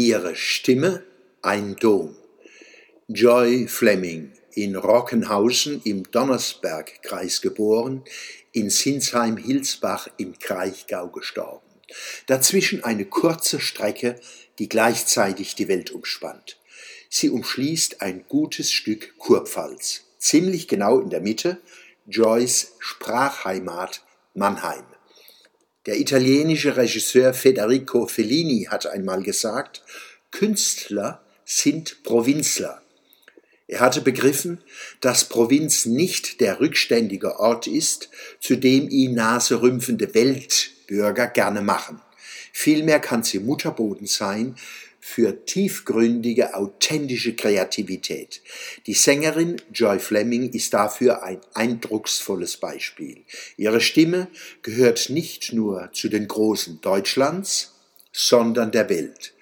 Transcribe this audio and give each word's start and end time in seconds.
Ihre 0.00 0.36
Stimme 0.36 1.02
ein 1.42 1.74
Dom. 1.74 2.14
Joy 3.08 3.66
Fleming, 3.66 4.30
in 4.54 4.76
Rockenhausen 4.76 5.82
im 5.82 6.08
Donnersbergkreis 6.08 7.40
geboren, 7.40 8.04
in 8.52 8.70
Sinsheim-Hilsbach 8.70 10.08
im 10.16 10.38
Kraichgau 10.38 11.08
gestorben. 11.08 11.66
Dazwischen 12.26 12.84
eine 12.84 13.06
kurze 13.06 13.58
Strecke, 13.58 14.20
die 14.60 14.68
gleichzeitig 14.68 15.56
die 15.56 15.66
Welt 15.66 15.90
umspannt. 15.90 16.60
Sie 17.10 17.28
umschließt 17.28 18.00
ein 18.00 18.24
gutes 18.28 18.70
Stück 18.70 19.18
Kurpfalz, 19.18 20.04
ziemlich 20.18 20.68
genau 20.68 21.00
in 21.00 21.10
der 21.10 21.22
Mitte, 21.22 21.58
Joyce 22.06 22.74
Sprachheimat 22.78 24.04
Mannheim. 24.32 24.84
Der 25.88 25.98
italienische 25.98 26.76
Regisseur 26.76 27.32
Federico 27.32 28.06
Fellini 28.06 28.64
hat 28.64 28.86
einmal 28.86 29.22
gesagt, 29.22 29.80
Künstler 30.30 31.22
sind 31.46 32.02
Provinzler. 32.02 32.82
Er 33.68 33.80
hatte 33.80 34.02
begriffen, 34.02 34.60
dass 35.00 35.30
Provinz 35.30 35.86
nicht 35.86 36.42
der 36.42 36.60
rückständige 36.60 37.40
Ort 37.40 37.66
ist, 37.66 38.10
zu 38.38 38.56
dem 38.56 38.90
ihn 38.90 39.14
naserümpfende 39.14 40.12
Weltbürger 40.12 41.26
gerne 41.26 41.62
machen. 41.62 42.02
Vielmehr 42.52 43.00
kann 43.00 43.22
sie 43.22 43.38
Mutterboden 43.38 44.06
sein 44.06 44.56
für 45.00 45.44
tiefgründige, 45.44 46.54
authentische 46.54 47.34
Kreativität. 47.34 48.42
Die 48.86 48.94
Sängerin 48.94 49.60
Joy 49.72 49.98
Fleming 49.98 50.50
ist 50.52 50.74
dafür 50.74 51.22
ein 51.22 51.40
eindrucksvolles 51.54 52.56
Beispiel. 52.56 53.24
Ihre 53.56 53.80
Stimme 53.80 54.28
gehört 54.62 55.10
nicht 55.10 55.52
nur 55.52 55.90
zu 55.92 56.08
den 56.08 56.28
Großen 56.28 56.80
Deutschlands, 56.80 57.74
sondern 58.12 58.72
der 58.72 58.88
Welt. 58.88 59.34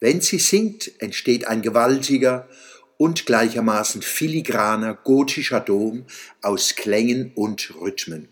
Wenn 0.00 0.20
sie 0.20 0.38
singt, 0.38 0.92
entsteht 1.00 1.46
ein 1.46 1.62
gewaltiger 1.62 2.48
und 2.96 3.26
gleichermaßen 3.26 4.02
filigraner 4.02 4.94
gotischer 4.94 5.60
Dom 5.60 6.04
aus 6.42 6.74
Klängen 6.74 7.32
und 7.34 7.74
Rhythmen. 7.80 8.28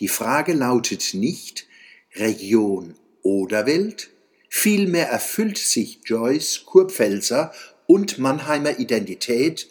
Die 0.00 0.08
Frage 0.08 0.52
lautet 0.52 1.14
nicht 1.14 1.66
Region 2.14 2.96
oder 3.22 3.66
Welt, 3.66 4.10
Vielmehr 4.52 5.08
erfüllt 5.08 5.58
sich 5.58 6.00
Joyce 6.04 6.64
Kurpfälzer 6.66 7.52
und 7.86 8.18
Mannheimer 8.18 8.80
Identität 8.80 9.68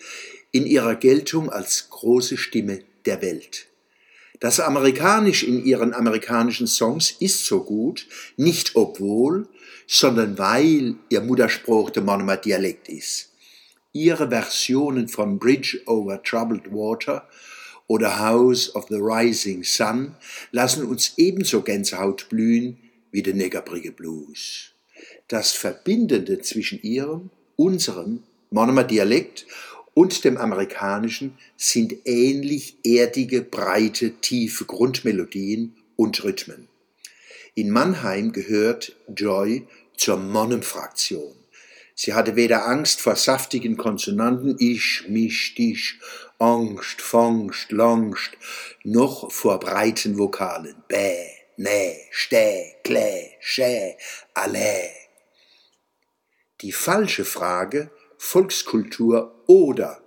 in 0.52 0.66
ihrer 0.66 0.96
Geltung 0.96 1.50
als 1.50 1.90
große 1.90 2.38
Stimme 2.38 2.80
der 3.06 3.22
Welt. 3.22 3.68
Das 4.40 4.62
Amerikanisch 4.62 5.44
in 5.44 5.64
ihren 5.66 5.94
amerikanischen 5.94 6.66
Songs 6.66 7.12
ist 7.20 7.46
so 7.46 7.64
gut, 7.64 8.08
nicht 8.38 8.78
obwohl, 8.78 9.50
sondern 9.86 10.38
weil 10.38 10.96
ihr 11.10 11.22
Mutterspruch 11.22 11.90
der 11.90 12.04
Monomer 12.04 12.38
Dialekt 12.38 12.88
ist. 12.88 13.34
Ihre 13.92 14.30
Versionen 14.30 15.10
von 15.10 15.38
Bridge 15.40 15.82
over 15.88 16.24
Troubled 16.24 16.72
Water 16.72 17.28
oder 17.88 18.18
House 18.18 18.74
of 18.76 18.88
the 18.88 18.98
Rising 18.98 19.64
Sun 19.66 20.16
lassen 20.52 20.86
uns 20.86 21.16
ebenso 21.18 21.62
Gänsehaut 21.62 22.30
blühen 22.30 22.78
wie 23.12 23.24
der 23.24 23.34
Negerbrigge 23.34 23.92
Blues. 23.92 24.74
Das 25.28 25.52
Verbindende 25.52 26.40
zwischen 26.42 26.82
ihrem, 26.82 27.30
unserem 27.56 28.24
Monomer 28.52 28.84
Dialekt 28.84 29.46
und 29.94 30.24
dem 30.24 30.38
amerikanischen 30.38 31.38
sind 31.58 31.96
ähnlich 32.06 32.78
erdige, 32.84 33.42
breite, 33.42 34.12
tiefe 34.22 34.66
Grundmelodien 34.66 35.76
und 35.96 36.24
Rhythmen. 36.24 36.68
In 37.54 37.70
Mannheim 37.72 38.32
gehört 38.32 38.96
Joy 39.14 39.68
zur 39.98 40.18
Monem-Fraktion. 40.18 41.36
Sie 41.94 42.14
hatte 42.14 42.38
weder 42.38 42.66
Angst 42.66 43.02
vor 43.02 43.18
saftigen 43.18 43.76
Konsonanten 43.76 44.56
ich, 44.58 45.04
mich, 45.10 45.54
dich, 45.56 46.00
Angst, 46.38 47.02
Fangst, 47.02 47.73
Langst, 47.73 48.32
noch 48.86 49.30
vor 49.30 49.60
breiten 49.60 50.17
Vokalen 50.17 50.76
bä, 50.88 51.39
nä, 51.59 51.95
stä, 52.11 52.47
klä, 52.83 53.37
schä, 53.42 53.97
allä. 54.36 54.89
Die 56.61 56.71
falsche 56.71 57.23
Frage 57.23 57.89
Volkskultur 58.17 59.31
oder 59.47 60.02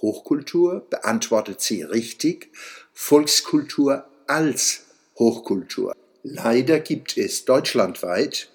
Hochkultur 0.00 0.80
beantwortet 0.90 1.60
sie 1.60 1.82
richtig, 1.82 2.50
Volkskultur 2.94 4.04
als 4.26 4.84
Hochkultur. 5.18 5.94
Leider 6.22 6.80
gibt 6.80 7.18
es 7.18 7.44
deutschlandweit, 7.44 8.50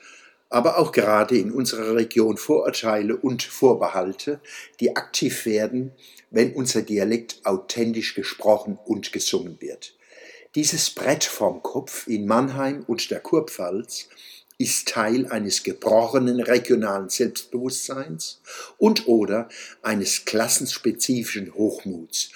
aber 0.49 0.79
auch 0.79 0.91
gerade 0.91 1.37
in 1.37 1.51
unserer 1.51 1.95
Region 1.95 2.37
Vorurteile 2.37 3.15
und 3.15 3.43
Vorbehalte, 3.43 4.39
die 4.79 4.95
aktiv 4.95 5.45
werden, 5.45 5.91
wenn 6.31 6.53
unser 6.53 6.81
Dialekt 6.81 7.41
authentisch 7.43 8.15
gesprochen 8.15 8.79
und 8.85 9.11
gesungen 9.11 9.57
wird. 9.59 9.98
Dieses 10.55 10.89
Brett 10.89 11.25
vom 11.25 11.61
Kopf 11.61 12.07
in 12.07 12.25
Mannheim 12.25 12.83
und 12.87 13.11
der 13.11 13.19
Kurpfalz 13.19 14.09
ist 14.57 14.87
Teil 14.87 15.27
eines 15.27 15.61
gebrochenen 15.61 16.39
regionalen 16.41 17.09
Selbstbewusstseins 17.09 18.41
und 18.79 19.07
oder 19.07 19.47
eines 19.83 20.25
klassenspezifischen 20.25 21.53
Hochmuts. 21.53 22.31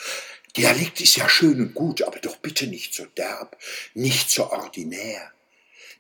Dialekt 0.56 1.01
ist 1.01 1.16
ja 1.16 1.28
schön 1.28 1.59
und 1.59 1.74
gut, 1.74 2.03
aber 2.03 2.19
doch 2.19 2.38
bitte 2.38 2.68
nicht 2.68 2.94
so 2.94 3.06
derb, 3.18 3.57
nicht 3.96 4.30
so 4.30 4.51
ordinär. 4.51 5.31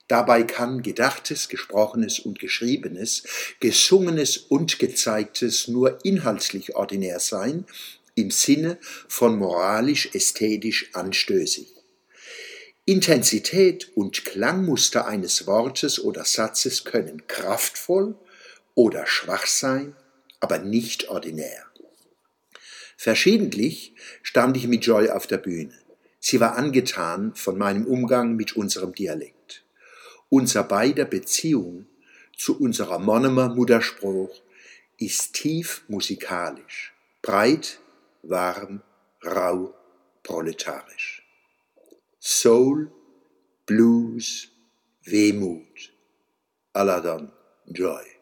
Dabei 0.07 0.43
kann 0.43 0.83
Gedachtes, 0.83 1.49
Gesprochenes 1.49 2.19
und 2.19 2.37
Geschriebenes, 2.37 3.23
Gesungenes 3.59 4.37
und 4.37 4.77
Gezeigtes 4.77 5.67
nur 5.67 5.97
inhaltlich 6.05 6.75
ordinär 6.75 7.19
sein, 7.19 7.65
im 8.13 8.29
Sinne 8.29 8.77
von 9.07 9.35
moralisch-ästhetisch 9.39 10.91
anstößig. 10.93 11.82
Intensität 12.85 13.95
und 13.95 14.25
Klangmuster 14.25 15.07
eines 15.07 15.47
Wortes 15.47 16.03
oder 16.03 16.25
Satzes 16.25 16.83
können 16.83 17.27
kraftvoll 17.27 18.15
oder 18.75 19.07
schwach 19.07 19.45
sein, 19.45 19.95
aber 20.41 20.57
nicht 20.59 21.07
ordinär. 21.07 21.65
Verschiedentlich 22.97 23.95
stand 24.21 24.57
ich 24.57 24.67
mit 24.67 24.85
Joy 24.85 25.09
auf 25.09 25.27
der 25.27 25.37
Bühne. 25.37 25.79
Sie 26.19 26.41
war 26.41 26.57
angetan 26.57 27.33
von 27.35 27.57
meinem 27.57 27.85
Umgang 27.85 28.35
mit 28.35 28.57
unserem 28.57 28.93
Dialekt. 28.93 29.63
Unser 30.27 30.63
beider 30.63 31.05
Beziehung 31.05 31.85
zu 32.37 32.59
unserer 32.59 32.99
Monomer 32.99 33.47
Mutterspruch 33.47 34.41
ist 34.97 35.33
tief 35.33 35.83
musikalisch, 35.87 36.93
breit, 37.21 37.79
warm, 38.23 38.81
rau, 39.23 39.73
proletarisch. 40.21 41.22
soul, 42.23 42.87
blues, 43.67 44.49
vemoud. 45.05 45.91
Aladan, 46.73 47.31
joy. 47.67 48.12